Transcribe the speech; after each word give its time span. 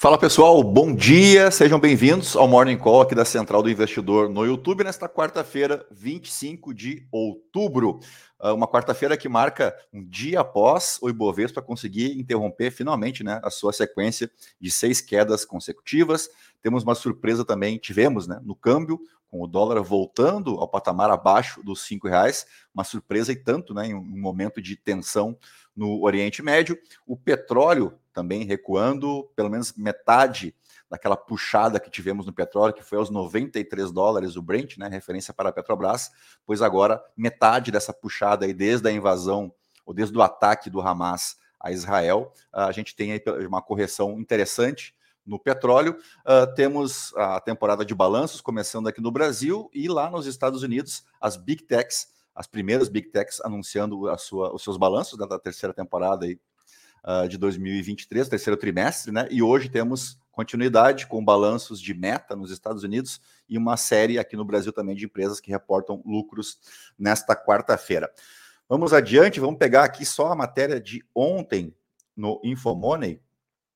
Fala 0.00 0.16
pessoal, 0.16 0.62
bom 0.62 0.94
dia, 0.94 1.50
sejam 1.50 1.80
bem-vindos 1.80 2.36
ao 2.36 2.46
Morning 2.46 2.78
Call 2.78 3.00
aqui 3.00 3.16
da 3.16 3.24
Central 3.24 3.64
do 3.64 3.68
Investidor 3.68 4.28
no 4.28 4.46
YouTube 4.46 4.84
nesta 4.84 5.08
quarta-feira, 5.08 5.84
25 5.90 6.72
de 6.72 7.04
outubro. 7.10 7.98
Ah, 8.38 8.54
uma 8.54 8.68
quarta-feira 8.68 9.16
que 9.16 9.28
marca 9.28 9.76
um 9.92 10.08
dia 10.08 10.38
após 10.38 11.00
o 11.02 11.08
Ibovespa 11.08 11.60
conseguir 11.60 12.16
interromper 12.16 12.70
finalmente 12.70 13.24
né, 13.24 13.40
a 13.42 13.50
sua 13.50 13.72
sequência 13.72 14.30
de 14.60 14.70
seis 14.70 15.00
quedas 15.00 15.44
consecutivas. 15.44 16.30
Temos 16.62 16.84
uma 16.84 16.94
surpresa 16.94 17.44
também, 17.44 17.76
tivemos 17.76 18.28
né, 18.28 18.40
no 18.44 18.54
câmbio, 18.54 19.00
com 19.28 19.42
o 19.42 19.48
dólar 19.48 19.82
voltando 19.82 20.60
ao 20.60 20.68
patamar 20.68 21.10
abaixo 21.10 21.60
dos 21.64 21.82
cinco 21.82 22.06
reais, 22.06 22.46
uma 22.72 22.84
surpresa 22.84 23.32
e 23.32 23.36
tanto 23.36 23.74
né, 23.74 23.88
em 23.88 23.94
um 23.94 24.00
momento 24.00 24.62
de 24.62 24.76
tensão 24.76 25.36
no 25.74 26.04
Oriente 26.04 26.40
Médio. 26.40 26.78
O 27.04 27.16
petróleo 27.16 27.98
também 28.18 28.42
recuando, 28.42 29.30
pelo 29.36 29.48
menos 29.48 29.72
metade 29.74 30.52
daquela 30.90 31.16
puxada 31.16 31.78
que 31.78 31.88
tivemos 31.88 32.26
no 32.26 32.32
petróleo, 32.32 32.74
que 32.74 32.82
foi 32.82 32.98
aos 32.98 33.10
93 33.10 33.92
dólares 33.92 34.34
o 34.34 34.42
Brent, 34.42 34.76
né, 34.76 34.88
referência 34.88 35.32
para 35.32 35.50
a 35.50 35.52
Petrobras, 35.52 36.10
pois 36.44 36.60
agora 36.60 37.00
metade 37.16 37.70
dessa 37.70 37.92
puxada 37.92 38.44
aí 38.44 38.52
desde 38.52 38.88
a 38.88 38.90
invasão 38.90 39.52
ou 39.86 39.94
desde 39.94 40.18
o 40.18 40.20
ataque 40.20 40.68
do 40.68 40.80
Hamas 40.80 41.36
a 41.60 41.70
Israel, 41.70 42.32
a 42.52 42.72
gente 42.72 42.96
tem 42.96 43.12
aí 43.12 43.22
uma 43.46 43.62
correção 43.62 44.18
interessante 44.18 44.92
no 45.24 45.38
petróleo. 45.38 45.96
Uh, 46.20 46.52
temos 46.54 47.14
a 47.16 47.40
temporada 47.40 47.84
de 47.84 47.94
balanços 47.94 48.40
começando 48.40 48.88
aqui 48.88 49.00
no 49.00 49.12
Brasil 49.12 49.70
e 49.72 49.86
lá 49.86 50.10
nos 50.10 50.26
Estados 50.26 50.64
Unidos 50.64 51.04
as 51.20 51.36
Big 51.36 51.62
Techs, 51.64 52.08
as 52.34 52.48
primeiras 52.48 52.88
Big 52.88 53.10
Techs 53.10 53.40
anunciando 53.42 54.08
a 54.08 54.18
sua, 54.18 54.52
os 54.52 54.64
seus 54.64 54.76
balanços 54.76 55.16
da, 55.16 55.26
da 55.26 55.38
terceira 55.38 55.72
temporada 55.72 56.26
aí 56.26 56.38
uh, 57.04 57.28
de 57.28 57.36
2023, 57.38 58.28
terceiro 58.28 58.56
trimestre, 58.56 59.12
né? 59.12 59.26
E 59.30 59.42
hoje 59.42 59.68
temos 59.68 60.18
continuidade 60.30 61.06
com 61.06 61.24
balanços 61.24 61.80
de 61.80 61.92
meta 61.92 62.36
nos 62.36 62.50
Estados 62.50 62.84
Unidos 62.84 63.20
e 63.48 63.58
uma 63.58 63.76
série 63.76 64.18
aqui 64.18 64.36
no 64.36 64.44
Brasil 64.44 64.72
também 64.72 64.94
de 64.94 65.04
empresas 65.04 65.40
que 65.40 65.50
reportam 65.50 66.00
lucros 66.06 66.58
nesta 66.96 67.34
quarta-feira. 67.34 68.08
Vamos 68.68 68.92
adiante, 68.92 69.40
vamos 69.40 69.58
pegar 69.58 69.82
aqui 69.84 70.04
só 70.04 70.30
a 70.30 70.36
matéria 70.36 70.80
de 70.80 71.04
ontem 71.14 71.74
no 72.16 72.40
Infomoney. 72.44 73.20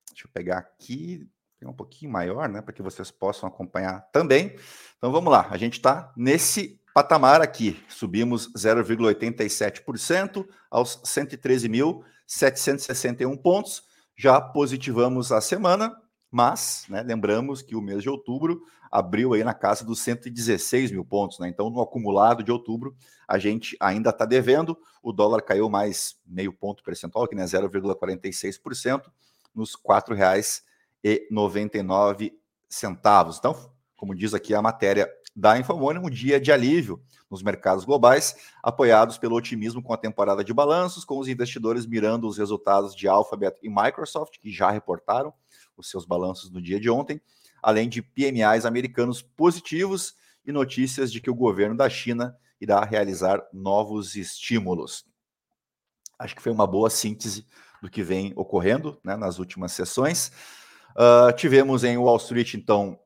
Deixa 0.09 0.27
eu 0.27 0.31
pegar 0.31 0.59
aqui, 0.59 1.27
tem 1.59 1.67
um 1.67 1.73
pouquinho 1.73 2.11
maior, 2.11 2.47
né, 2.47 2.61
para 2.61 2.73
que 2.73 2.81
vocês 2.81 3.09
possam 3.09 3.49
acompanhar 3.49 4.01
também. 4.11 4.55
Então 4.97 5.11
vamos 5.11 5.31
lá, 5.31 5.47
a 5.49 5.57
gente 5.57 5.73
está 5.73 6.13
nesse 6.15 6.79
patamar 6.93 7.41
aqui, 7.41 7.83
subimos 7.89 8.51
0,87% 8.53 10.47
aos 10.69 10.99
113 11.03 11.67
mil 11.67 12.03
761 12.27 13.35
pontos. 13.37 13.83
Já 14.15 14.39
positivamos 14.39 15.31
a 15.31 15.41
semana, 15.41 15.95
mas 16.29 16.85
né, 16.87 17.01
lembramos 17.01 17.61
que 17.61 17.75
o 17.75 17.81
mês 17.81 18.03
de 18.03 18.09
outubro 18.09 18.61
abriu 18.91 19.33
aí 19.33 19.43
na 19.43 19.55
casa 19.55 19.83
dos 19.83 19.99
116 20.01 20.91
mil 20.91 21.03
pontos, 21.03 21.39
né? 21.39 21.49
Então, 21.49 21.67
no 21.71 21.81
acumulado 21.81 22.43
de 22.43 22.51
outubro, 22.51 22.95
a 23.27 23.39
gente 23.39 23.75
ainda 23.79 24.11
está 24.11 24.23
devendo. 24.23 24.77
O 25.01 25.11
dólar 25.11 25.41
caiu 25.41 25.67
mais 25.67 26.15
meio 26.23 26.53
ponto 26.53 26.83
percentual, 26.83 27.27
que 27.27 27.35
né, 27.35 27.43
0,46%, 27.43 29.01
nos 29.53 29.73
R$ 29.73 29.81
4,99. 31.03 32.33
Então, 33.39 33.71
como 33.95 34.13
diz 34.13 34.35
aqui 34.35 34.53
a 34.53 34.61
matéria 34.61 35.09
da 35.35 35.57
Infomoney, 35.57 35.99
um 35.99 36.09
dia 36.09 36.39
de 36.39 36.51
alívio 36.51 37.01
nos 37.29 37.41
mercados 37.41 37.83
globais, 37.83 38.35
apoiados 38.61 39.17
pelo 39.17 39.35
otimismo 39.35 39.81
com 39.81 39.91
a 39.91 39.97
temporada 39.97 40.43
de 40.43 40.53
balanços, 40.53 41.03
com 41.03 41.17
os 41.17 41.27
investidores 41.27 41.85
mirando 41.85 42.27
os 42.27 42.37
resultados 42.37 42.95
de 42.95 43.07
Alphabet 43.07 43.57
e 43.63 43.69
Microsoft, 43.69 44.37
que 44.39 44.51
já 44.51 44.69
reportaram 44.69 45.33
os 45.75 45.89
seus 45.89 46.05
balanços 46.05 46.51
no 46.51 46.61
dia 46.61 46.79
de 46.79 46.89
ontem, 46.89 47.19
além 47.61 47.89
de 47.89 48.01
PMIs 48.01 48.65
americanos 48.65 49.21
positivos 49.21 50.15
e 50.45 50.51
notícias 50.51 51.11
de 51.11 51.19
que 51.19 51.29
o 51.29 51.35
governo 51.35 51.75
da 51.75 51.89
China 51.89 52.37
irá 52.61 52.83
realizar 52.83 53.41
novos 53.51 54.15
estímulos. 54.15 55.05
Acho 56.19 56.35
que 56.35 56.41
foi 56.41 56.51
uma 56.51 56.67
boa 56.67 56.89
síntese 56.89 57.47
do 57.81 57.89
que 57.89 58.03
vem 58.03 58.31
ocorrendo 58.35 58.99
né, 59.03 59.15
nas 59.15 59.39
últimas 59.39 59.71
sessões. 59.71 60.31
Uh, 60.91 61.33
tivemos 61.35 61.83
em 61.83 61.97
Wall 61.97 62.17
Street, 62.17 62.53
então, 62.53 62.99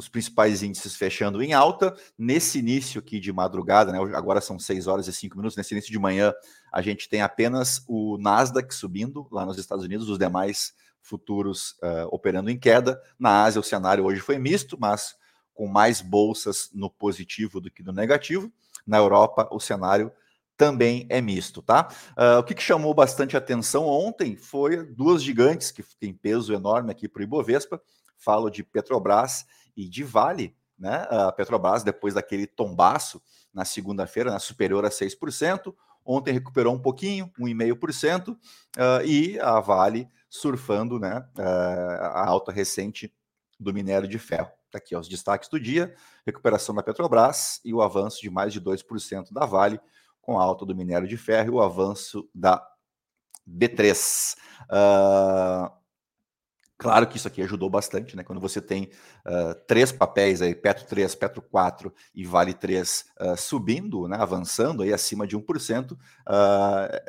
os 0.00 0.08
principais 0.08 0.62
índices 0.62 0.96
fechando 0.96 1.42
em 1.42 1.52
alta. 1.52 1.94
Nesse 2.18 2.58
início 2.58 2.98
aqui 2.98 3.20
de 3.20 3.32
madrugada, 3.32 3.92
né, 3.92 3.98
agora 4.14 4.40
são 4.40 4.58
6 4.58 4.86
horas 4.86 5.06
e 5.06 5.12
5 5.12 5.36
minutos, 5.36 5.56
nesse 5.56 5.74
início 5.74 5.92
de 5.92 5.98
manhã, 5.98 6.32
a 6.72 6.80
gente 6.82 7.08
tem 7.08 7.20
apenas 7.20 7.84
o 7.86 8.16
Nasdaq 8.18 8.74
subindo 8.74 9.28
lá 9.30 9.44
nos 9.44 9.58
Estados 9.58 9.84
Unidos, 9.84 10.08
os 10.08 10.18
demais 10.18 10.72
futuros 11.02 11.72
uh, 11.82 12.08
operando 12.10 12.50
em 12.50 12.58
queda. 12.58 13.00
Na 13.18 13.44
Ásia, 13.44 13.60
o 13.60 13.64
cenário 13.64 14.04
hoje 14.04 14.20
foi 14.20 14.38
misto, 14.38 14.76
mas 14.80 15.14
com 15.54 15.66
mais 15.66 16.00
bolsas 16.00 16.70
no 16.72 16.90
positivo 16.90 17.60
do 17.60 17.70
que 17.70 17.82
no 17.82 17.92
negativo. 17.92 18.50
Na 18.86 18.96
Europa, 18.96 19.48
o 19.52 19.60
cenário 19.60 20.10
também 20.56 21.06
é 21.08 21.20
misto, 21.20 21.62
tá? 21.62 21.88
Uh, 22.12 22.38
o 22.38 22.42
que, 22.42 22.54
que, 22.54 22.62
chamou 22.62 22.92
bastante 22.92 23.36
atenção 23.36 23.86
ontem 23.86 24.36
foi 24.36 24.84
duas 24.84 25.22
gigantes 25.22 25.70
que 25.70 25.82
têm 25.98 26.12
peso 26.12 26.52
enorme 26.52 26.90
aqui 26.90 27.08
para 27.08 27.20
o 27.20 27.22
Ibovespa. 27.22 27.80
Falo 28.18 28.50
de 28.50 28.62
Petrobras 28.62 29.46
e 29.80 29.88
de 29.88 30.04
Vale, 30.04 30.54
né? 30.78 31.06
A 31.10 31.32
Petrobras, 31.32 31.82
depois 31.82 32.14
daquele 32.14 32.46
tombaço 32.46 33.22
na 33.52 33.64
segunda-feira, 33.64 34.30
né, 34.30 34.38
superior 34.38 34.84
a 34.84 34.90
6%, 34.90 35.74
ontem 36.04 36.32
recuperou 36.32 36.74
um 36.74 36.78
pouquinho, 36.78 37.30
1,5%, 37.38 38.28
uh, 38.28 38.36
ah, 38.78 39.04
e 39.04 39.38
a 39.40 39.58
Vale 39.60 40.08
surfando 40.28 40.98
né, 40.98 41.26
uh, 41.36 41.42
a 41.42 42.26
alta 42.26 42.52
recente 42.52 43.12
do 43.58 43.74
minério 43.74 44.08
de 44.08 44.18
ferro. 44.18 44.50
Tá 44.70 44.78
aqui 44.78 44.94
ó, 44.94 45.00
os 45.00 45.08
destaques 45.08 45.48
do 45.48 45.58
dia: 45.58 45.94
recuperação 46.24 46.74
da 46.74 46.82
Petrobras 46.82 47.60
e 47.64 47.74
o 47.74 47.82
avanço 47.82 48.20
de 48.20 48.30
mais 48.30 48.52
de 48.52 48.60
2% 48.60 49.32
da 49.32 49.44
Vale, 49.44 49.80
com 50.22 50.38
a 50.38 50.42
alta 50.42 50.64
do 50.64 50.74
minério 50.74 51.08
de 51.08 51.16
ferro 51.16 51.48
e 51.48 51.50
o 51.50 51.60
avanço 51.60 52.28
da 52.32 52.64
B3. 53.48 54.36
Uh, 54.70 55.79
Claro 56.80 57.06
que 57.06 57.18
isso 57.18 57.28
aqui 57.28 57.42
ajudou 57.42 57.68
bastante, 57.68 58.16
né? 58.16 58.24
Quando 58.24 58.40
você 58.40 58.58
tem 58.58 58.84
uh, 59.26 59.54
três 59.66 59.92
papéis 59.92 60.40
aí, 60.40 60.54
Petro 60.54 60.86
3, 60.86 61.14
Petro 61.14 61.42
4 61.42 61.92
e 62.14 62.24
Vale 62.24 62.54
3 62.54 63.04
uh, 63.20 63.36
subindo, 63.36 64.08
né? 64.08 64.16
avançando 64.18 64.82
aí 64.82 64.90
acima 64.90 65.26
de 65.26 65.36
1%, 65.36 65.92
uh, 65.92 65.98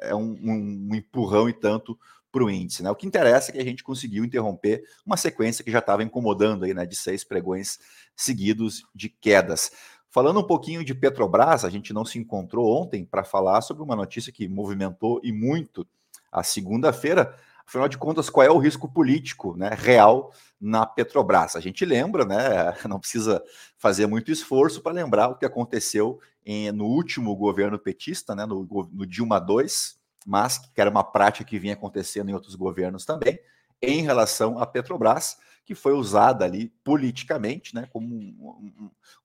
é 0.01 0.13
um, 0.13 0.37
um, 0.43 0.89
um, 0.91 0.95
empurrão 0.95 1.47
e 1.47 1.53
tanto 1.53 1.97
para 2.29 2.43
o 2.43 2.51
índice. 2.51 2.83
Né? 2.83 2.91
O 2.91 2.95
que 2.95 3.07
interessa 3.07 3.49
é 3.49 3.53
que 3.53 3.61
a 3.61 3.63
gente 3.63 3.81
conseguiu 3.81 4.25
interromper 4.25 4.83
uma 5.05 5.15
sequência 5.15 5.63
que 5.63 5.71
já 5.71 5.79
estava 5.79 6.03
incomodando 6.03 6.65
aí, 6.65 6.73
né? 6.73 6.85
De 6.85 6.97
seis 6.97 7.23
pregões 7.23 7.79
seguidos 8.13 8.83
de 8.93 9.07
quedas. 9.07 9.71
Falando 10.09 10.41
um 10.41 10.45
pouquinho 10.45 10.83
de 10.83 10.93
Petrobras, 10.93 11.63
a 11.63 11.69
gente 11.69 11.93
não 11.93 12.03
se 12.03 12.19
encontrou 12.19 12.77
ontem 12.77 13.05
para 13.05 13.23
falar 13.23 13.61
sobre 13.61 13.81
uma 13.83 13.95
notícia 13.95 14.33
que 14.33 14.49
movimentou 14.49 15.21
e 15.23 15.31
muito 15.31 15.87
a 16.29 16.43
segunda-feira 16.43 17.33
Afinal 17.71 17.87
de 17.87 17.97
contas, 17.97 18.29
qual 18.29 18.45
é 18.45 18.51
o 18.51 18.57
risco 18.57 18.85
político 18.91 19.55
né, 19.55 19.69
real 19.73 20.33
na 20.59 20.85
Petrobras? 20.85 21.55
A 21.55 21.61
gente 21.61 21.85
lembra, 21.85 22.25
né, 22.25 22.75
não 22.85 22.99
precisa 22.99 23.41
fazer 23.77 24.07
muito 24.07 24.29
esforço 24.29 24.81
para 24.81 24.91
lembrar 24.91 25.29
o 25.29 25.37
que 25.37 25.45
aconteceu 25.45 26.19
em, 26.45 26.69
no 26.73 26.83
último 26.83 27.33
governo 27.33 27.79
petista, 27.79 28.35
né, 28.35 28.45
no, 28.45 28.67
no 28.91 29.05
Dilma 29.05 29.37
II, 29.37 29.65
mas 30.27 30.57
que 30.57 30.81
era 30.81 30.89
uma 30.89 31.01
prática 31.01 31.45
que 31.45 31.57
vinha 31.57 31.73
acontecendo 31.73 32.29
em 32.29 32.33
outros 32.33 32.55
governos 32.55 33.05
também, 33.05 33.39
em 33.81 34.01
relação 34.01 34.59
à 34.59 34.65
Petrobras 34.65 35.37
que 35.65 35.75
foi 35.75 35.93
usada 35.93 36.43
ali 36.43 36.69
politicamente, 36.83 37.73
né, 37.73 37.87
como 37.91 38.13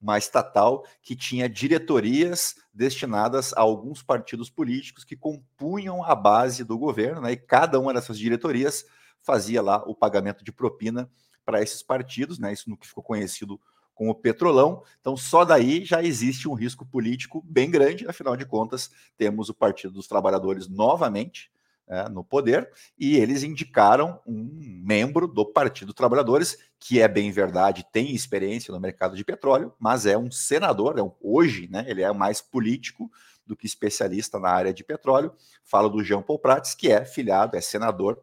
uma 0.00 0.18
estatal 0.18 0.84
que 1.02 1.16
tinha 1.16 1.48
diretorias 1.48 2.56
destinadas 2.72 3.52
a 3.54 3.62
alguns 3.62 4.02
partidos 4.02 4.50
políticos 4.50 5.02
que 5.02 5.16
compunham 5.16 6.04
a 6.04 6.14
base 6.14 6.62
do 6.62 6.78
governo, 6.78 7.22
né, 7.22 7.32
e 7.32 7.36
cada 7.36 7.80
uma 7.80 7.92
dessas 7.92 8.18
diretorias 8.18 8.84
fazia 9.22 9.62
lá 9.62 9.82
o 9.86 9.94
pagamento 9.94 10.44
de 10.44 10.52
propina 10.52 11.10
para 11.44 11.62
esses 11.62 11.82
partidos, 11.82 12.38
né, 12.38 12.52
isso 12.52 12.68
no 12.68 12.76
que 12.76 12.86
ficou 12.86 13.02
conhecido 13.02 13.60
como 13.94 14.14
Petrolão. 14.14 14.84
Então, 15.00 15.16
só 15.16 15.44
daí 15.44 15.84
já 15.84 16.02
existe 16.02 16.46
um 16.48 16.54
risco 16.54 16.84
político 16.84 17.42
bem 17.44 17.70
grande, 17.70 18.06
afinal 18.06 18.36
de 18.36 18.44
contas, 18.44 18.90
temos 19.16 19.48
o 19.48 19.54
Partido 19.54 19.94
dos 19.94 20.06
Trabalhadores 20.06 20.68
novamente 20.68 21.50
é, 21.88 22.08
no 22.08 22.24
poder, 22.24 22.70
e 22.98 23.16
eles 23.16 23.42
indicaram 23.42 24.20
um 24.26 24.48
membro 24.84 25.28
do 25.28 25.44
Partido 25.44 25.94
Trabalhadores, 25.94 26.58
que 26.78 27.00
é 27.00 27.08
bem 27.08 27.30
verdade, 27.30 27.86
tem 27.92 28.14
experiência 28.14 28.72
no 28.72 28.80
mercado 28.80 29.16
de 29.16 29.24
petróleo, 29.24 29.72
mas 29.78 30.06
é 30.06 30.18
um 30.18 30.30
senador, 30.30 30.98
é 30.98 31.02
um, 31.02 31.12
hoje 31.20 31.68
né, 31.70 31.84
ele 31.88 32.02
é 32.02 32.12
mais 32.12 32.40
político 32.40 33.10
do 33.46 33.56
que 33.56 33.66
especialista 33.66 34.38
na 34.38 34.50
área 34.50 34.74
de 34.74 34.82
petróleo. 34.82 35.32
Falo 35.62 35.88
do 35.88 36.02
Jean 36.02 36.20
Paul 36.20 36.38
Prats, 36.38 36.74
que 36.74 36.90
é 36.90 37.04
filiado, 37.04 37.56
é 37.56 37.60
senador 37.60 38.20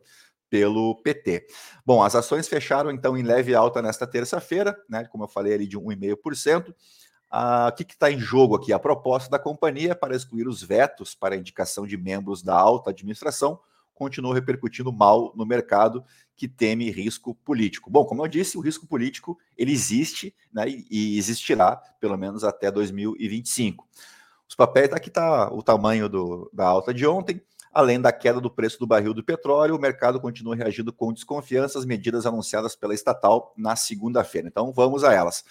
pelo 0.50 1.01
PT. 1.01 1.48
Bom, 1.86 2.04
as 2.04 2.13
ações 2.13 2.48
fecharam 2.48 2.92
então 2.92 3.18
em 3.18 3.24
leve 3.24 3.56
alta 3.56 3.81
nesta 3.81 4.06
terça-feira, 4.06 4.77
né, 4.88 5.06
como 5.06 5.24
eu 5.24 5.27
falei 5.27 5.54
ali 5.54 5.66
de 5.66 5.80
1,5%. 5.80 6.75
Ah, 7.35 7.68
o 7.68 7.71
que 7.71 7.81
está 7.81 8.12
em 8.12 8.19
jogo 8.19 8.56
aqui? 8.56 8.71
A 8.71 8.77
proposta 8.77 9.27
da 9.27 9.39
companhia 9.39 9.95
para 9.95 10.15
excluir 10.15 10.47
os 10.47 10.62
vetos 10.62 11.15
para 11.15 11.33
a 11.33 11.38
indicação 11.38 11.88
de 11.88 11.97
membros 11.97 12.44
da 12.44 12.56
alta 12.56 12.91
administração 12.91 13.59
continuou 13.91 14.35
repercutindo 14.35 14.94
mal 14.94 15.33
no 15.35 15.44
mercado 15.44 16.06
que 16.35 16.47
teme 16.47 16.91
risco 16.91 17.33
político. 17.33 17.89
Bom, 17.89 18.06
como 18.06 18.24
eu 18.24 18.27
disse, 18.27 18.56
o 18.56 18.62
risco 18.62 18.85
político 18.85 19.35
ele 19.57 19.71
existe 19.71 20.35
né, 20.53 20.65
e 20.68 21.18
existirá 21.18 21.77
pelo 22.00 22.15
menos 22.15 22.44
até 22.44 22.69
2025. 22.69 23.88
Os 24.47 24.53
papéis, 24.53 24.94
aqui 24.94 25.09
está 25.09 25.51
o 25.51 25.63
tamanho 25.63 26.07
do, 26.07 26.51
da 26.53 26.68
alta 26.68 26.94
de 26.94 27.07
ontem. 27.07 27.41
Além 27.74 28.00
da 28.00 28.12
queda 28.12 28.39
do 28.39 28.51
preço 28.51 28.77
do 28.77 28.85
barril 28.85 29.12
do 29.12 29.24
petróleo, 29.24 29.75
o 29.75 29.81
mercado 29.81 30.21
continua 30.21 30.56
reagindo 30.56 30.94
com 30.94 31.12
desconfiança 31.12 31.80
às 31.80 31.85
medidas 31.85 32.27
anunciadas 32.27 32.75
pela 32.75 32.94
estatal 32.94 33.56
na 33.57 33.75
segunda-feira. 33.75 34.47
Então 34.47 34.71
vamos 34.71 35.03
a 35.03 35.12
elas. 35.12 35.44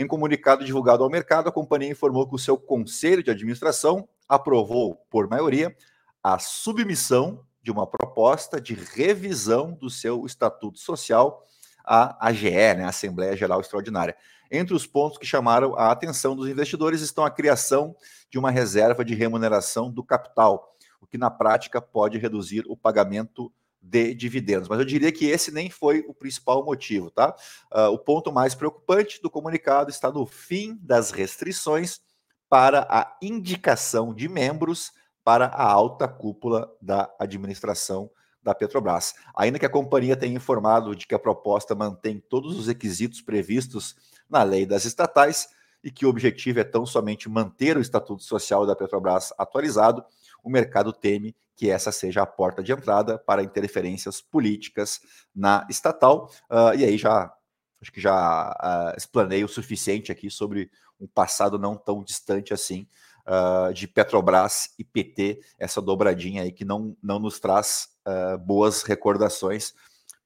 Em 0.00 0.06
comunicado 0.06 0.64
divulgado 0.64 1.02
ao 1.02 1.10
mercado, 1.10 1.48
a 1.48 1.52
companhia 1.52 1.90
informou 1.90 2.24
que 2.28 2.36
o 2.36 2.38
seu 2.38 2.56
conselho 2.56 3.20
de 3.20 3.32
administração 3.32 4.08
aprovou, 4.28 4.94
por 5.10 5.28
maioria, 5.28 5.76
a 6.22 6.38
submissão 6.38 7.44
de 7.60 7.72
uma 7.72 7.84
proposta 7.84 8.60
de 8.60 8.74
revisão 8.74 9.72
do 9.72 9.90
seu 9.90 10.24
estatuto 10.24 10.78
social 10.78 11.44
à 11.84 12.28
AGE, 12.28 12.48
né, 12.48 12.84
Assembleia 12.84 13.36
Geral 13.36 13.60
Extraordinária. 13.60 14.16
Entre 14.48 14.72
os 14.72 14.86
pontos 14.86 15.18
que 15.18 15.26
chamaram 15.26 15.74
a 15.74 15.90
atenção 15.90 16.36
dos 16.36 16.48
investidores 16.48 17.00
estão 17.00 17.24
a 17.24 17.30
criação 17.30 17.96
de 18.30 18.38
uma 18.38 18.52
reserva 18.52 19.04
de 19.04 19.16
remuneração 19.16 19.90
do 19.90 20.04
capital, 20.04 20.76
o 21.00 21.08
que 21.08 21.18
na 21.18 21.28
prática 21.28 21.82
pode 21.82 22.18
reduzir 22.18 22.62
o 22.68 22.76
pagamento 22.76 23.52
de 23.80 24.14
dividendos. 24.14 24.68
Mas 24.68 24.78
eu 24.78 24.84
diria 24.84 25.12
que 25.12 25.26
esse 25.26 25.50
nem 25.50 25.70
foi 25.70 26.04
o 26.06 26.14
principal 26.14 26.64
motivo, 26.64 27.10
tá? 27.10 27.34
Uh, 27.72 27.92
o 27.92 27.98
ponto 27.98 28.32
mais 28.32 28.54
preocupante 28.54 29.20
do 29.22 29.30
comunicado 29.30 29.90
está 29.90 30.10
no 30.10 30.26
fim 30.26 30.78
das 30.82 31.10
restrições 31.10 32.00
para 32.48 32.86
a 32.90 33.16
indicação 33.22 34.14
de 34.14 34.28
membros 34.28 34.92
para 35.22 35.46
a 35.46 35.70
alta 35.70 36.08
cúpula 36.08 36.74
da 36.80 37.12
administração 37.18 38.10
da 38.42 38.54
Petrobras. 38.54 39.14
Ainda 39.34 39.58
que 39.58 39.66
a 39.66 39.70
companhia 39.70 40.16
tenha 40.16 40.36
informado 40.36 40.96
de 40.96 41.06
que 41.06 41.14
a 41.14 41.18
proposta 41.18 41.74
mantém 41.74 42.18
todos 42.18 42.58
os 42.58 42.66
requisitos 42.66 43.20
previstos 43.20 43.94
na 44.28 44.42
lei 44.42 44.64
das 44.64 44.84
estatais 44.84 45.48
e 45.84 45.90
que 45.90 46.06
o 46.06 46.08
objetivo 46.08 46.60
é 46.60 46.64
tão 46.64 46.86
somente 46.86 47.28
manter 47.28 47.76
o 47.76 47.80
estatuto 47.80 48.22
social 48.22 48.66
da 48.66 48.74
Petrobras 48.74 49.32
atualizado, 49.38 50.04
o 50.42 50.50
mercado 50.50 50.92
teme 50.92 51.36
que 51.58 51.68
essa 51.68 51.90
seja 51.90 52.22
a 52.22 52.26
porta 52.26 52.62
de 52.62 52.70
entrada 52.70 53.18
para 53.18 53.42
interferências 53.42 54.20
políticas 54.20 55.00
na 55.34 55.66
estatal. 55.68 56.30
Uh, 56.48 56.78
e 56.78 56.84
aí 56.84 56.96
já 56.96 57.34
acho 57.82 57.92
que 57.92 58.00
já 58.00 58.50
uh, 58.50 58.96
explanei 58.96 59.42
o 59.42 59.48
suficiente 59.48 60.12
aqui 60.12 60.30
sobre 60.30 60.70
um 61.00 61.06
passado 61.08 61.58
não 61.58 61.76
tão 61.76 62.02
distante 62.04 62.54
assim 62.54 62.86
uh, 63.26 63.74
de 63.74 63.88
Petrobras 63.88 64.70
e 64.78 64.84
PT, 64.84 65.40
essa 65.58 65.82
dobradinha 65.82 66.42
aí 66.42 66.52
que 66.52 66.64
não, 66.64 66.96
não 67.02 67.18
nos 67.18 67.40
traz 67.40 67.88
uh, 68.06 68.38
boas 68.38 68.84
recordações 68.84 69.74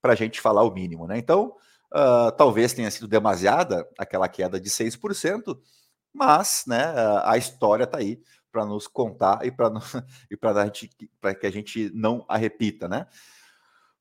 para 0.03 0.13
a 0.13 0.17
gente 0.17 0.39
falar 0.39 0.65
o 0.65 0.71
mínimo, 0.73 1.07
né? 1.07 1.17
Então, 1.17 1.55
talvez 2.39 2.73
tenha 2.73 2.91
sido 2.91 3.07
demasiada 3.07 3.87
aquela 3.99 4.27
queda 4.27 4.59
de 4.59 4.71
6%, 4.71 5.57
mas 6.13 6.65
né, 6.67 6.83
a 7.23 7.37
história 7.37 7.85
está 7.85 7.99
aí 7.99 8.19
para 8.53 8.67
nos 8.67 8.87
contar 8.87 9.45
e 9.45 9.51
para 9.51 9.73
e 10.31 10.37
para 10.37 11.35
que 11.35 11.47
a 11.47 11.51
gente 11.51 11.91
não 11.95 12.25
a 12.29 12.37
repita, 12.37 12.87
né? 12.87 13.07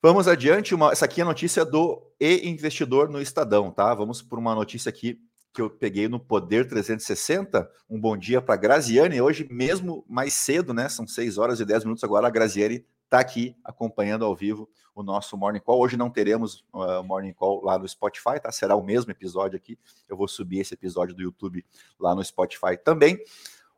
Vamos 0.04 0.28
adiante, 0.28 0.74
uma, 0.74 0.92
essa 0.92 1.06
aqui 1.06 1.22
é 1.22 1.24
a 1.24 1.28
notícia 1.28 1.64
do 1.64 2.02
e-investidor 2.20 3.08
no 3.08 3.22
Estadão, 3.22 3.72
tá? 3.72 3.94
Vamos 3.94 4.22
por 4.22 4.40
uma 4.40 4.54
notícia 4.56 4.90
aqui 4.90 5.20
que 5.54 5.62
eu 5.62 5.70
peguei 5.70 6.08
no 6.08 6.20
Poder 6.20 6.68
360. 6.68 7.70
Um 7.90 8.00
bom 8.00 8.18
dia 8.18 8.42
para 8.42 8.56
Graziane. 8.56 9.22
Hoje, 9.22 9.48
mesmo 9.52 10.04
mais 10.10 10.34
cedo, 10.34 10.74
né? 10.74 10.90
São 10.90 11.06
6 11.06 11.38
horas 11.38 11.60
e 11.60 11.66
10 11.66 11.84
minutos 11.84 12.04
agora. 12.04 12.28
A 12.28 12.32
Graziane 12.32 12.86
está 13.04 13.20
aqui 13.20 13.56
acompanhando 13.64 14.24
ao 14.26 14.36
vivo 14.36 14.70
o 14.96 15.04
nosso 15.04 15.38
Morning 15.38 15.60
Call. 15.60 15.80
Hoje 15.80 15.98
não 15.98 16.10
teremos 16.10 16.64
uh, 16.74 17.04
Morning 17.04 17.34
Call 17.34 17.64
lá 17.64 17.78
no 17.78 17.88
Spotify, 17.88 18.40
tá? 18.42 18.52
Será 18.52 18.76
o 18.76 18.84
mesmo 18.84 19.12
episódio 19.12 19.58
aqui. 19.58 19.78
Eu 20.08 20.16
vou 20.16 20.28
subir 20.28 20.60
esse 20.60 20.74
episódio 20.74 21.14
do 21.14 21.22
YouTube 21.22 21.66
lá 22.00 22.16
no 22.16 22.24
Spotify 22.24 22.78
também. 22.84 23.22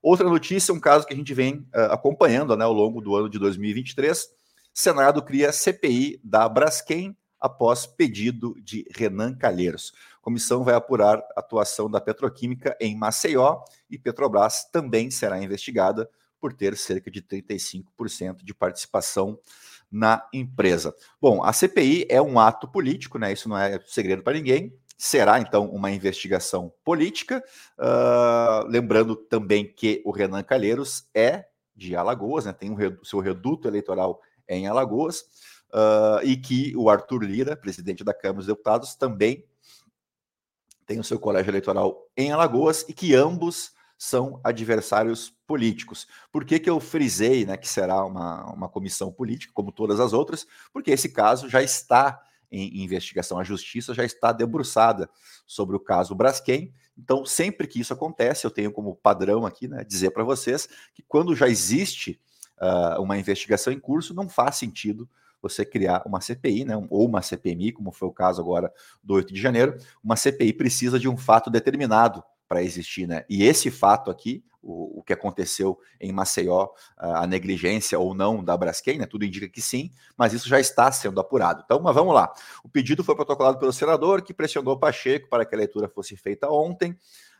Outra 0.03 0.27
notícia, 0.27 0.73
um 0.73 0.81
caso 0.81 1.07
que 1.07 1.13
a 1.13 1.15
gente 1.15 1.33
vem 1.33 1.59
uh, 1.73 1.93
acompanhando 1.93 2.57
né, 2.57 2.65
ao 2.65 2.73
longo 2.73 2.99
do 2.99 3.15
ano 3.15 3.29
de 3.29 3.39
2023. 3.39 4.27
Senado 4.73 5.23
cria 5.23 5.53
CPI 5.53 6.19
da 6.21 6.49
Braskem 6.49 7.15
após 7.39 7.85
pedido 7.85 8.53
de 8.61 8.85
Renan 8.93 9.33
Calheiros. 9.33 9.93
A 10.17 10.21
comissão 10.21 10.61
vai 10.61 10.75
apurar 10.75 11.19
a 11.37 11.39
atuação 11.39 11.89
da 11.89 12.01
petroquímica 12.01 12.75
em 12.81 12.97
Maceió 12.97 13.61
e 13.89 13.97
Petrobras 13.97 14.65
também 14.69 15.09
será 15.09 15.41
investigada 15.41 16.09
por 16.37 16.51
ter 16.51 16.75
cerca 16.75 17.09
de 17.09 17.21
35% 17.21 18.43
de 18.43 18.53
participação 18.53 19.39
na 19.89 20.27
empresa. 20.33 20.93
Bom, 21.21 21.41
a 21.41 21.53
CPI 21.53 22.07
é 22.09 22.21
um 22.21 22.37
ato 22.37 22.67
político, 22.67 23.17
né? 23.17 23.31
Isso 23.31 23.47
não 23.47 23.57
é 23.57 23.79
segredo 23.87 24.21
para 24.21 24.33
ninguém 24.33 24.73
será 25.03 25.37
então 25.37 25.69
uma 25.69 25.91
investigação 25.91 26.73
política. 26.81 27.43
Uh, 27.77 28.65
lembrando 28.69 29.17
também 29.17 29.67
que 29.67 30.01
o 30.05 30.11
Renan 30.11 30.41
Calheiros 30.43 31.09
é 31.13 31.45
de 31.75 31.93
Alagoas, 31.93 32.45
né, 32.45 32.53
tem 32.53 32.71
o 32.71 32.73
um, 32.73 33.03
seu 33.03 33.19
reduto 33.19 33.67
eleitoral 33.67 34.21
em 34.47 34.65
Alagoas, 34.65 35.25
uh, 35.73 36.23
e 36.23 36.37
que 36.37 36.73
o 36.77 36.89
Arthur 36.89 37.21
Lira, 37.21 37.53
presidente 37.53 38.01
da 38.01 38.13
Câmara 38.13 38.37
dos 38.37 38.47
Deputados, 38.47 38.95
também 38.95 39.45
tem 40.85 41.01
o 41.01 41.03
seu 41.03 41.19
colégio 41.19 41.49
eleitoral 41.49 42.07
em 42.15 42.31
Alagoas 42.31 42.85
e 42.87 42.93
que 42.93 43.13
ambos 43.13 43.73
são 43.97 44.39
adversários 44.41 45.29
políticos. 45.45 46.07
Por 46.31 46.45
que, 46.45 46.57
que 46.57 46.69
eu 46.69 46.79
frisei 46.79 47.45
né, 47.45 47.57
que 47.57 47.67
será 47.67 48.05
uma, 48.05 48.53
uma 48.53 48.69
comissão 48.69 49.11
política, 49.11 49.51
como 49.53 49.69
todas 49.69 49.99
as 49.99 50.13
outras? 50.13 50.47
Porque 50.71 50.91
esse 50.91 51.09
caso 51.09 51.49
já 51.49 51.61
está 51.61 52.21
em 52.53 52.83
investigação. 52.83 53.39
A 53.39 53.43
justiça 53.43 53.93
já 53.93 54.05
está 54.05 54.31
debruçada 54.31 55.09
sobre 55.45 55.75
o 55.75 55.79
caso 55.79 56.13
Braskem. 56.13 56.71
Então, 56.97 57.25
sempre 57.25 57.67
que 57.67 57.79
isso 57.79 57.91
acontece, 57.91 58.45
eu 58.45 58.51
tenho 58.51 58.71
como 58.71 58.95
padrão 58.95 59.45
aqui, 59.45 59.67
né, 59.67 59.83
dizer 59.83 60.11
para 60.11 60.23
vocês 60.23 60.69
que 60.93 61.01
quando 61.01 61.35
já 61.35 61.47
existe 61.47 62.19
uh, 62.61 63.01
uma 63.01 63.17
investigação 63.17 63.73
em 63.73 63.79
curso, 63.79 64.13
não 64.13 64.29
faz 64.29 64.57
sentido 64.57 65.09
você 65.41 65.65
criar 65.65 66.03
uma 66.05 66.21
CPI, 66.21 66.63
né, 66.63 66.77
ou 66.89 67.05
uma 67.05 67.21
CPMI, 67.21 67.73
como 67.73 67.91
foi 67.91 68.07
o 68.07 68.13
caso 68.13 68.39
agora 68.39 68.71
do 69.03 69.15
8 69.15 69.33
de 69.33 69.41
janeiro. 69.41 69.75
Uma 70.03 70.15
CPI 70.15 70.53
precisa 70.53 70.99
de 70.99 71.09
um 71.09 71.17
fato 71.17 71.49
determinado 71.49 72.23
para 72.47 72.63
existir, 72.63 73.07
né? 73.07 73.25
E 73.29 73.43
esse 73.43 73.71
fato 73.71 74.11
aqui, 74.11 74.43
o, 74.61 74.99
o 74.99 75.03
que 75.03 75.13
aconteceu 75.13 75.77
em 75.99 76.11
Maceió, 76.11 76.69
a 76.97 77.27
negligência 77.27 77.99
ou 77.99 78.13
não 78.15 78.43
da 78.43 78.55
Braskem, 78.55 78.97
né? 78.97 79.05
Tudo 79.05 79.25
indica 79.25 79.47
que 79.49 79.61
sim, 79.61 79.91
mas 80.17 80.33
isso 80.33 80.47
já 80.47 80.59
está 80.59 80.91
sendo 80.91 81.19
apurado. 81.19 81.61
Então, 81.65 81.79
mas 81.81 81.93
vamos 81.93 82.13
lá. 82.13 82.31
O 82.63 82.69
pedido 82.69 83.03
foi 83.03 83.15
protocolado 83.15 83.59
pelo 83.59 83.73
senador, 83.73 84.21
que 84.21 84.33
pressionou 84.33 84.79
Pacheco 84.79 85.29
para 85.29 85.45
que 85.45 85.53
a 85.53 85.57
leitura 85.57 85.89
fosse 85.89 86.15
feita 86.15 86.49
ontem. 86.49 86.97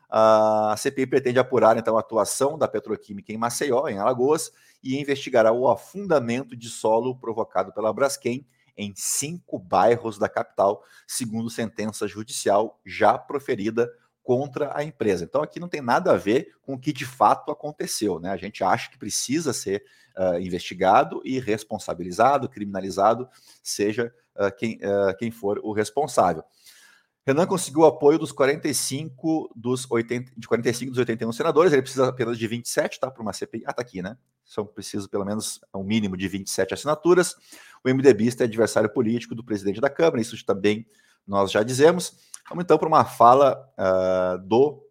A 0.09 0.75
CPI 0.77 1.07
pretende 1.07 1.39
apurar 1.39 1.75
então 1.75 1.97
a 1.97 2.01
atuação 2.01 2.55
da 2.55 2.67
petroquímica 2.67 3.31
em 3.33 3.37
Maceió, 3.37 3.87
em 3.87 3.97
Alagoas, 3.97 4.51
e 4.83 4.99
investigará 4.99 5.51
o 5.51 5.67
afundamento 5.67 6.55
de 6.55 6.69
solo 6.69 7.15
provocado 7.15 7.73
pela 7.73 7.91
Braskem 7.91 8.45
em 8.77 8.93
cinco 8.95 9.57
bairros 9.57 10.17
da 10.17 10.27
capital, 10.27 10.83
segundo 11.07 11.49
sentença 11.49 12.07
judicial 12.07 12.79
já 12.85 13.17
proferida 13.17 13.91
contra 14.23 14.75
a 14.75 14.83
empresa. 14.83 15.25
Então 15.25 15.43
aqui 15.43 15.59
não 15.59 15.67
tem 15.67 15.81
nada 15.81 16.13
a 16.13 16.17
ver 16.17 16.55
com 16.61 16.75
o 16.75 16.79
que 16.79 16.93
de 16.93 17.05
fato 17.05 17.51
aconteceu, 17.51 18.19
né? 18.19 18.31
A 18.31 18.37
gente 18.37 18.63
acha 18.63 18.89
que 18.89 18.97
precisa 18.97 19.51
ser 19.51 19.83
uh, 20.17 20.39
investigado 20.39 21.21
e 21.25 21.39
responsabilizado, 21.39 22.47
criminalizado, 22.47 23.27
seja 23.61 24.13
uh, 24.35 24.55
quem, 24.55 24.77
uh, 24.77 25.15
quem 25.19 25.29
for 25.29 25.59
o 25.61 25.73
responsável. 25.73 26.43
Renan 27.25 27.45
conseguiu 27.45 27.81
o 27.81 27.85
apoio 27.85 28.19
dos 28.19 28.31
45 28.33 29.53
dos 29.55 29.89
80, 29.89 30.33
de 30.35 30.47
45 30.47 30.91
dos 30.91 30.99
81 30.99 31.31
senadores, 31.31 31.71
ele 31.71 31.81
precisa 31.81 32.07
apenas 32.07 32.37
de 32.37 32.47
27, 32.47 32.99
tá? 32.99 33.09
Para 33.09 33.21
uma 33.21 33.31
CPI. 33.31 33.63
Ah, 33.65 33.73
tá 33.73 33.81
aqui, 33.81 34.01
né? 34.01 34.17
São 34.45 34.65
preciso 34.65 35.09
pelo 35.09 35.23
menos 35.23 35.61
um 35.73 35.83
mínimo 35.83 36.17
de 36.17 36.27
27 36.27 36.73
assinaturas. 36.73 37.35
O 37.83 37.89
MDBista 37.89 38.43
é 38.43 38.45
adversário 38.45 38.89
político 38.89 39.35
do 39.35 39.43
presidente 39.43 39.79
da 39.79 39.89
Câmara, 39.89 40.21
isso 40.21 40.45
também 40.45 40.85
nós 41.25 41.49
já 41.49 41.63
dizemos. 41.63 42.13
Vamos 42.49 42.63
então 42.63 42.77
para 42.77 42.87
uma 42.87 43.05
fala 43.05 43.57
uh, 43.77 44.37
do 44.47 44.83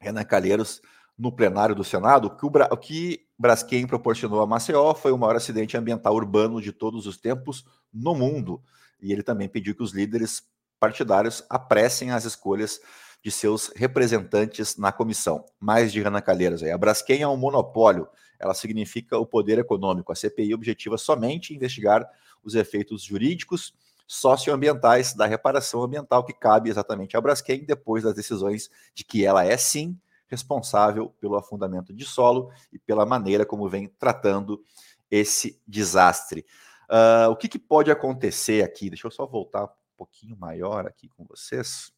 Renan 0.00 0.24
Calheiros 0.24 0.80
no 1.16 1.30
plenário 1.30 1.74
do 1.74 1.84
Senado. 1.84 2.34
Que, 2.36 2.44
o, 2.44 2.50
Bra 2.50 2.68
o 2.70 2.76
que 2.76 3.26
Braskem 3.38 3.86
proporcionou 3.86 4.40
a 4.40 4.46
Maceió 4.46 4.94
foi 4.94 5.12
o 5.12 5.18
maior 5.18 5.36
acidente 5.36 5.76
ambiental 5.76 6.14
urbano 6.14 6.60
de 6.60 6.72
todos 6.72 7.06
os 7.06 7.16
tempos 7.16 7.64
no 7.92 8.14
mundo. 8.14 8.62
E 9.00 9.12
ele 9.12 9.22
também 9.22 9.48
pediu 9.48 9.74
que 9.74 9.82
os 9.82 9.92
líderes 9.92 10.42
partidários 10.80 11.44
apressem 11.48 12.10
as 12.10 12.24
escolhas 12.24 12.80
de 13.22 13.30
seus 13.30 13.70
representantes 13.76 14.76
na 14.76 14.90
comissão. 14.90 15.44
Mais 15.60 15.92
de 15.92 16.02
Renan 16.02 16.20
Calheiros 16.20 16.62
aí. 16.62 16.72
A 16.72 16.78
Braskem 16.78 17.22
é 17.22 17.28
um 17.28 17.36
monopólio, 17.36 18.08
ela 18.38 18.52
significa 18.52 19.16
o 19.16 19.24
poder 19.24 19.58
econômico. 19.60 20.10
A 20.10 20.16
CPI 20.16 20.52
objetiva 20.52 20.98
somente 20.98 21.54
investigar 21.54 22.04
os 22.42 22.56
efeitos 22.56 23.04
jurídicos 23.04 23.72
socioambientais 24.06 25.14
da 25.14 25.26
reparação 25.26 25.82
ambiental 25.82 26.24
que 26.24 26.32
cabe 26.32 26.70
exatamente 26.70 27.16
à 27.16 27.20
Braskem 27.20 27.64
depois 27.64 28.02
das 28.02 28.14
decisões 28.14 28.70
de 28.94 29.04
que 29.04 29.24
ela 29.24 29.44
é 29.44 29.56
sim 29.56 29.98
responsável 30.32 31.10
pelo 31.20 31.36
afundamento 31.36 31.92
de 31.92 32.06
solo 32.06 32.50
e 32.72 32.78
pela 32.78 33.04
maneira 33.04 33.44
como 33.44 33.68
vem 33.68 33.86
tratando 33.86 34.62
esse 35.10 35.60
desastre. 35.68 36.46
Uh, 36.88 37.30
o 37.30 37.36
que, 37.36 37.48
que, 37.48 37.58
pode 37.58 37.90
acontecer 37.90 38.64
aqui? 38.64 38.88
Deixa 38.88 39.06
eu 39.06 39.10
só 39.10 39.26
voltar 39.26 39.64
um 39.64 39.68
pouquinho 39.96 40.36
maior 40.36 40.86
aqui 40.86 41.08
com 41.08 41.24
vocês. 41.24 41.92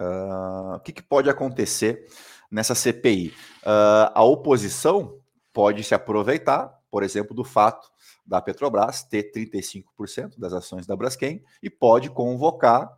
Uh, 0.00 0.76
o 0.76 0.80
que, 0.80 0.92
que, 0.92 1.02
pode 1.02 1.30
acontecer 1.30 2.06
nessa 2.50 2.74
CPI? 2.74 3.28
Uh, 3.62 4.10
a 4.14 4.22
oposição 4.24 5.20
pode 5.52 5.84
se 5.84 5.94
aproveitar, 5.94 6.76
por 6.90 7.04
exemplo, 7.04 7.34
do 7.34 7.44
fato 7.44 7.90
da 8.30 8.40
Petrobras 8.40 9.02
ter 9.02 9.32
35% 9.32 10.38
das 10.38 10.52
ações 10.52 10.86
da 10.86 10.94
Braskem 10.94 11.42
e 11.60 11.68
pode 11.68 12.08
convocar 12.08 12.88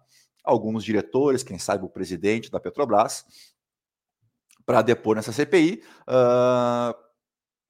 alguns 0.44 0.84
diretores, 0.84 1.42
quem 1.42 1.58
sabe 1.58 1.86
o 1.86 1.88
presidente 1.88 2.50
da 2.50 2.60
Petrobras, 2.60 3.24
para 4.66 4.82
depor 4.82 5.16
nessa 5.16 5.32
CPI, 5.32 5.82
uh, 6.02 6.94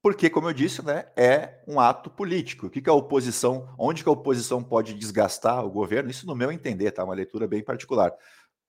porque, 0.02 0.28
como 0.28 0.48
eu 0.48 0.52
disse, 0.52 0.84
né, 0.84 1.06
é 1.16 1.62
um 1.68 1.78
ato 1.78 2.10
político. 2.10 2.66
O 2.66 2.70
que, 2.70 2.82
que 2.82 2.90
a 2.90 2.92
oposição, 2.92 3.72
onde 3.78 4.02
que 4.02 4.08
a 4.08 4.12
oposição 4.12 4.60
pode 4.60 4.94
desgastar 4.94 5.64
o 5.64 5.70
governo? 5.70 6.10
Isso, 6.10 6.26
no 6.26 6.34
meu 6.34 6.50
entender, 6.50 6.90
tá? 6.90 7.04
Uma 7.04 7.14
leitura 7.14 7.46
bem 7.46 7.62
particular. 7.62 8.12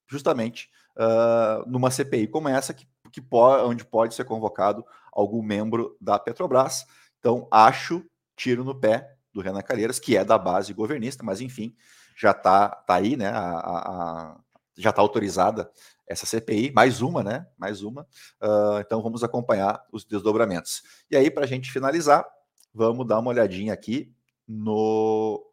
Justamente 0.07 0.69
uh, 0.95 1.67
numa 1.67 1.89
CPI 1.89 2.27
como 2.27 2.47
essa, 2.47 2.75
que, 2.75 2.88
que 3.12 3.19
pode, 3.19 3.63
onde 3.63 3.83
pode 3.83 4.13
ser 4.13 4.25
convocado 4.25 4.85
algum 5.12 5.41
membro 5.41 5.97
da 6.00 6.19
Petrobras. 6.19 6.85
Então, 7.17 7.47
acho 7.50 8.05
tiro 8.35 8.63
no 8.63 8.79
pé 8.79 9.15
do 9.33 9.41
Renan 9.41 9.61
Calheiros, 9.61 9.99
que 9.99 10.15
é 10.15 10.23
da 10.23 10.37
base 10.37 10.73
governista, 10.73 11.23
mas 11.23 11.41
enfim, 11.41 11.75
já 12.15 12.31
está 12.31 12.69
tá 12.69 12.95
aí, 12.95 13.17
né? 13.17 13.29
A, 13.29 13.39
a, 13.39 14.39
já 14.77 14.89
está 14.89 15.01
autorizada 15.01 15.69
essa 16.07 16.25
CPI, 16.25 16.71
mais 16.71 17.01
uma, 17.01 17.23
né? 17.23 17.47
Mais 17.57 17.81
uma. 17.81 18.03
Uh, 18.41 18.79
então 18.79 19.01
vamos 19.01 19.23
acompanhar 19.23 19.83
os 19.91 20.03
desdobramentos. 20.03 20.83
E 21.09 21.15
aí, 21.15 21.31
para 21.31 21.43
a 21.45 21.47
gente 21.47 21.71
finalizar, 21.71 22.25
vamos 22.73 23.07
dar 23.07 23.19
uma 23.19 23.29
olhadinha 23.29 23.73
aqui 23.73 24.13
no 24.47 25.43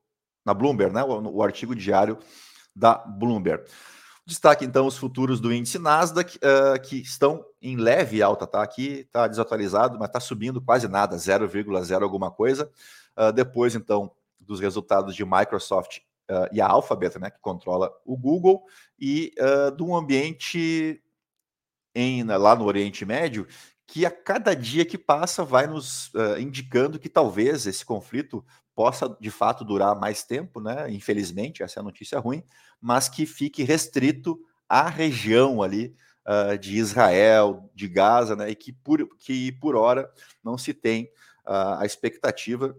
na 0.44 0.54
Bloomberg, 0.54 0.94
né? 0.94 1.02
O, 1.04 1.36
o 1.36 1.42
artigo 1.42 1.74
diário 1.74 2.18
da 2.74 2.94
Bloomberg. 2.94 3.64
Destaque 4.30 4.64
então 4.64 4.86
os 4.86 4.96
futuros 4.96 5.40
do 5.40 5.52
índice 5.52 5.76
Nasdaq, 5.76 6.36
uh, 6.36 6.80
que 6.80 7.00
estão 7.00 7.44
em 7.60 7.74
leve 7.76 8.22
alta, 8.22 8.46
tá? 8.46 8.62
Aqui 8.62 9.00
está 9.00 9.26
desatualizado, 9.26 9.98
mas 9.98 10.06
está 10.06 10.20
subindo 10.20 10.62
quase 10.62 10.86
nada, 10.86 11.16
0,0 11.16 12.02
alguma 12.04 12.30
coisa. 12.30 12.70
Uh, 13.16 13.32
depois, 13.32 13.74
então, 13.74 14.12
dos 14.38 14.60
resultados 14.60 15.16
de 15.16 15.24
Microsoft 15.24 15.98
uh, 16.30 16.46
e 16.52 16.60
a 16.60 16.68
Alphabet, 16.68 17.18
né, 17.18 17.28
que 17.28 17.40
controla 17.40 17.90
o 18.06 18.16
Google, 18.16 18.62
e 18.96 19.32
de 19.76 19.82
um 19.82 19.96
ambiente 19.96 21.02
em, 21.92 22.22
lá 22.22 22.54
no 22.54 22.66
Oriente 22.66 23.04
Médio 23.04 23.48
que 23.84 24.06
a 24.06 24.10
cada 24.12 24.54
dia 24.54 24.84
que 24.84 24.96
passa 24.96 25.44
vai 25.44 25.66
nos 25.66 26.12
indicando 26.38 27.00
que 27.00 27.08
talvez 27.08 27.66
esse 27.66 27.84
conflito 27.84 28.44
possa 28.76 29.08
de 29.20 29.30
fato 29.30 29.64
durar 29.64 29.98
mais 29.98 30.22
tempo, 30.22 30.60
né? 30.60 30.88
Infelizmente, 30.90 31.62
essa 31.62 31.78
é 31.78 31.82
a 31.82 31.84
notícia 31.84 32.20
ruim, 32.20 32.44
mas 32.80 33.08
que 33.08 33.26
fique 33.26 33.62
restrito 33.62 34.40
à 34.68 34.88
região 34.88 35.62
ali 35.62 35.94
uh, 36.26 36.58
de 36.58 36.76
Israel, 36.76 37.70
de 37.74 37.88
Gaza, 37.88 38.36
né? 38.36 38.50
E 38.50 38.54
que 38.54 38.72
por, 38.72 39.06
que 39.18 39.52
por 39.52 39.76
hora 39.76 40.10
não 40.42 40.56
se 40.56 40.72
tem 40.72 41.04
uh, 41.46 41.78
a 41.78 41.84
expectativa 41.84 42.76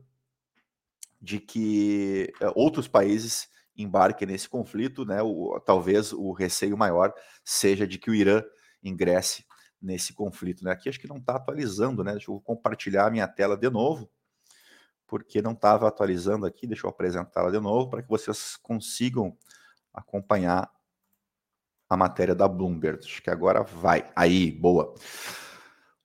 de 1.22 1.39
que 1.39 2.34
uh, 2.41 2.51
outros 2.55 2.88
países 2.88 3.50
embarquem 3.77 4.27
nesse 4.27 4.50
conflito, 4.50 5.05
né? 5.05 5.22
O, 5.22 5.60
talvez 5.60 6.12
o 6.13 6.31
receio 6.31 6.77
maior 6.77 7.13
seja 7.43 7.86
de 7.86 7.98
que 7.98 8.10
o 8.10 8.15
Irã 8.15 8.43
ingresse 8.84 9.46
nesse 9.81 10.13
conflito, 10.13 10.63
né? 10.63 10.72
Aqui 10.72 10.89
acho 10.89 11.00
que 11.00 11.08
não 11.08 11.17
está 11.17 11.36
atualizando, 11.36 12.03
né? 12.03 12.13
Deixa 12.13 12.31
eu 12.31 12.39
compartilhar 12.39 13.08
a 13.08 13.12
minha 13.12 13.27
tela 13.27 13.58
de 13.58 13.70
novo, 13.70 14.10
porque 15.08 15.41
não 15.41 15.53
estava 15.53 15.88
atualizando 15.88 16.46
aqui. 16.46 16.67
Deixa 16.67 16.86
eu 16.86 16.89
apresentá-la 16.89 17.50
de 17.51 17.60
novo 17.60 17.89
para 17.89 18.01
que 18.01 18.10
vocês 18.10 18.58
consigam 18.58 19.38
acompanhar 19.93 20.69
a 21.89 21.98
matéria 21.98 22.33
da 22.33 22.48
Bloomberg. 22.48 23.00
Acho 23.03 23.21
que 23.21 23.29
agora 23.29 23.63
vai. 23.63 24.10
Aí, 24.15 24.51
boa. 24.51 24.93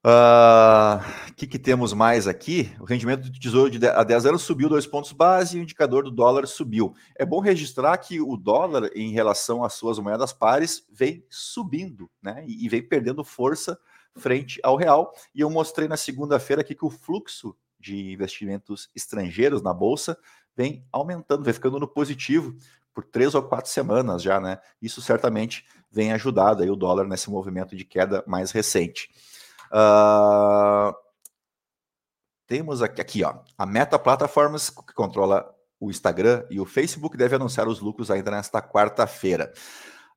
O 0.04 0.08
uh, 0.08 0.12
ah, 0.12 1.00
que, 1.36 1.46
que, 1.46 1.58
temos 1.58 1.92
mais 1.92 2.28
aqui? 2.28 2.72
O 2.78 2.84
rendimento 2.84 3.28
do 3.28 3.40
tesouro 3.40 3.70
de 3.70 3.84
a 3.86 4.04
10 4.04 4.26
anos 4.26 4.42
subiu 4.42 4.68
dois 4.68 4.86
pontos 4.86 5.10
base 5.10 5.56
e 5.56 5.60
o 5.60 5.62
indicador 5.62 6.04
do 6.04 6.12
dólar 6.12 6.46
subiu. 6.46 6.94
É 7.16 7.24
bom 7.24 7.40
registrar 7.40 7.96
que 7.98 8.20
o 8.20 8.36
dólar, 8.36 8.90
em 8.94 9.10
relação 9.10 9.64
às 9.64 9.74
suas 9.74 9.98
moedas 9.98 10.32
pares, 10.32 10.86
vem 10.92 11.24
subindo 11.28 12.08
né? 12.22 12.44
e, 12.46 12.64
e 12.64 12.68
vem 12.68 12.82
perdendo 12.82 13.24
força 13.24 13.76
frente 14.16 14.60
ao 14.62 14.76
real. 14.76 15.12
E 15.34 15.40
eu 15.40 15.50
mostrei 15.50 15.88
na 15.88 15.96
segunda-feira 15.96 16.62
aqui 16.62 16.74
que 16.74 16.84
o 16.84 16.90
fluxo 16.90 17.56
de 17.78 18.12
investimentos 18.12 18.88
estrangeiros 18.94 19.62
na 19.62 19.74
bolsa 19.74 20.16
vem 20.56 20.84
aumentando, 20.92 21.44
vem 21.44 21.52
ficando 21.52 21.78
no 21.78 21.88
positivo 21.88 22.56
por 22.96 23.04
três 23.04 23.34
ou 23.34 23.42
quatro 23.42 23.70
semanas 23.70 24.22
já, 24.22 24.40
né? 24.40 24.58
Isso 24.80 25.02
certamente 25.02 25.66
vem 25.90 26.14
ajudado 26.14 26.62
aí 26.62 26.70
o 26.70 26.74
dólar 26.74 27.06
nesse 27.06 27.28
movimento 27.28 27.76
de 27.76 27.84
queda 27.84 28.24
mais 28.26 28.52
recente. 28.52 29.10
Uh, 29.66 30.96
temos 32.46 32.80
aqui, 32.80 33.02
aqui, 33.02 33.22
ó, 33.22 33.40
a 33.58 33.66
Meta 33.66 33.98
Platforms, 33.98 34.70
que 34.70 34.94
controla 34.94 35.46
o 35.78 35.90
Instagram 35.90 36.46
e 36.48 36.58
o 36.58 36.64
Facebook, 36.64 37.18
deve 37.18 37.36
anunciar 37.36 37.68
os 37.68 37.80
lucros 37.80 38.10
ainda 38.10 38.30
nesta 38.30 38.62
quarta-feira. 38.62 39.52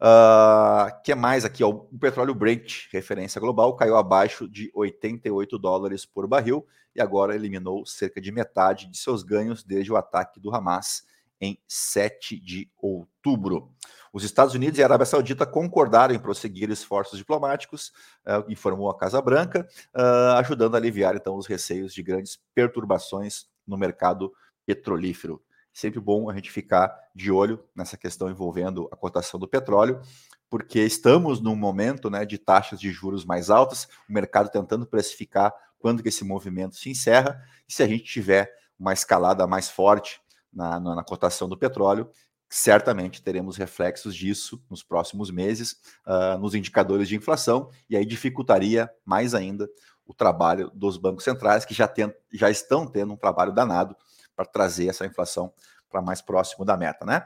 Uh, 0.01 1.03
que 1.03 1.13
mais 1.13 1.43
aqui? 1.43 1.65
Ó, 1.65 1.71
o 1.71 1.99
petróleo 1.99 2.33
Brent, 2.33 2.87
referência 2.93 3.41
global, 3.41 3.75
caiu 3.75 3.97
abaixo 3.97 4.47
de 4.47 4.71
88 4.73 5.59
dólares 5.59 6.05
por 6.05 6.25
barril 6.25 6.65
e 6.95 7.01
agora 7.01 7.35
eliminou 7.35 7.85
cerca 7.85 8.21
de 8.21 8.31
metade 8.31 8.89
de 8.89 8.97
seus 8.97 9.21
ganhos 9.21 9.65
desde 9.65 9.91
o 9.91 9.97
ataque 9.97 10.39
do 10.39 10.55
Hamas 10.55 11.03
em 11.41 11.57
7 11.67 12.39
de 12.39 12.69
outubro. 12.77 13.73
Os 14.11 14.23
Estados 14.23 14.55
Unidos 14.55 14.79
e 14.79 14.81
a 14.81 14.85
Arábia 14.85 15.05
Saudita 15.05 15.45
concordaram 15.45 16.13
em 16.13 16.19
prosseguir 16.19 16.69
esforços 16.69 17.17
diplomáticos, 17.17 17.91
uh, 18.25 18.51
informou 18.51 18.89
a 18.89 18.97
Casa 18.97 19.21
Branca, 19.21 19.67
uh, 19.95 20.37
ajudando 20.37 20.75
a 20.75 20.77
aliviar 20.77 21.15
então 21.15 21.35
os 21.35 21.45
receios 21.45 21.93
de 21.93 22.01
grandes 22.01 22.39
perturbações 22.55 23.45
no 23.67 23.77
mercado 23.77 24.33
petrolífero. 24.65 25.41
Sempre 25.71 25.99
bom 25.99 26.29
a 26.29 26.33
gente 26.33 26.51
ficar 26.51 26.93
de 27.15 27.31
olho 27.31 27.63
nessa 27.75 27.95
questão 27.95 28.29
envolvendo 28.29 28.89
a 28.91 28.95
cotação 28.95 29.39
do 29.39 29.47
petróleo, 29.47 30.01
porque 30.49 30.79
estamos 30.79 31.39
num 31.39 31.55
momento 31.55 32.09
né, 32.09 32.25
de 32.25 32.39
taxas 32.39 32.79
de 32.79 32.91
juros 32.91 33.23
mais 33.23 33.51
altas, 33.51 33.87
o 34.09 34.13
mercado 34.13 34.49
tentando 34.49 34.85
precificar 34.87 35.53
quando 35.77 36.01
que 36.01 36.09
esse 36.09 36.25
movimento 36.25 36.75
se 36.75 36.89
encerra, 36.89 37.41
e 37.67 37.71
se 37.71 37.83
a 37.83 37.87
gente 37.87 38.03
tiver 38.03 38.51
uma 38.77 38.91
escalada 38.91 39.45
mais 39.47 39.69
forte 39.69 40.19
na, 40.51 40.79
na, 40.79 40.95
na 40.95 41.03
cotação 41.03 41.47
do 41.47 41.57
petróleo, 41.57 42.09
certamente 42.49 43.21
teremos 43.21 43.57
reflexos 43.57 44.15
disso 44.15 44.61
nos 44.69 44.81
próximos 44.81 45.29
meses, 45.29 45.79
uh, 46.05 46.37
nos 46.39 46.55
indicadores 46.55 47.07
de 47.07 47.15
inflação, 47.15 47.69
e 47.89 47.95
aí 47.95 48.05
dificultaria 48.05 48.89
mais 49.05 49.35
ainda 49.35 49.69
o 50.05 50.13
trabalho 50.13 50.71
dos 50.73 50.97
bancos 50.97 51.23
centrais, 51.23 51.63
que 51.63 51.73
já, 51.73 51.87
tem, 51.87 52.11
já 52.33 52.49
estão 52.49 52.87
tendo 52.87 53.13
um 53.13 53.17
trabalho 53.17 53.53
danado 53.53 53.95
para 54.35 54.45
trazer 54.45 54.87
essa 54.87 55.05
inflação 55.05 55.53
para 55.89 56.01
mais 56.01 56.21
próximo 56.21 56.65
da 56.65 56.75
meta, 56.75 57.05
né? 57.05 57.25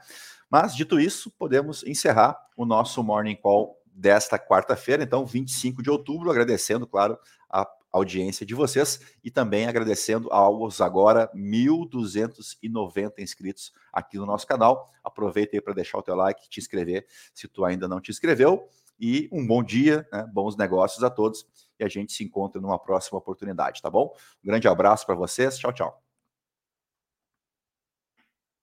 Mas, 0.49 0.75
dito 0.75 0.99
isso, 0.99 1.31
podemos 1.31 1.83
encerrar 1.83 2.37
o 2.55 2.65
nosso 2.65 3.01
Morning 3.01 3.35
Call 3.35 3.81
desta 3.85 4.37
quarta-feira, 4.37 5.03
então, 5.03 5.25
25 5.25 5.81
de 5.81 5.89
outubro, 5.89 6.29
agradecendo, 6.29 6.85
claro, 6.85 7.17
a 7.49 7.67
audiência 7.93 8.45
de 8.45 8.55
vocês 8.55 8.99
e 9.23 9.29
também 9.29 9.67
agradecendo 9.67 10.27
aos 10.33 10.81
agora 10.81 11.31
1.290 11.33 13.19
inscritos 13.19 13.71
aqui 13.93 14.17
no 14.17 14.25
nosso 14.25 14.47
canal. 14.47 14.91
Aproveita 15.03 15.55
aí 15.55 15.61
para 15.61 15.73
deixar 15.73 15.99
o 15.99 16.01
teu 16.01 16.15
like, 16.15 16.49
te 16.49 16.59
inscrever 16.59 17.05
se 17.33 17.47
tu 17.47 17.63
ainda 17.63 17.87
não 17.87 18.01
te 18.01 18.09
inscreveu 18.11 18.67
e 18.99 19.29
um 19.31 19.45
bom 19.45 19.63
dia, 19.63 20.07
né? 20.11 20.27
bons 20.33 20.57
negócios 20.57 21.03
a 21.03 21.09
todos 21.09 21.45
e 21.79 21.83
a 21.83 21.87
gente 21.87 22.13
se 22.13 22.23
encontra 22.23 22.59
numa 22.59 22.79
próxima 22.79 23.19
oportunidade, 23.19 23.81
tá 23.81 23.89
bom? 23.89 24.13
Um 24.43 24.47
grande 24.47 24.67
abraço 24.67 25.05
para 25.05 25.15
vocês, 25.15 25.57
tchau, 25.57 25.71
tchau. 25.71 26.02